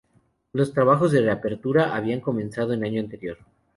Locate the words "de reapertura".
1.11-1.95